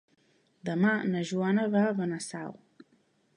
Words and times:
Demà 0.69 0.93
na 1.09 1.21
Joana 1.33 1.67
va 1.77 1.85
a 1.91 1.93
Benasau. 2.01 2.57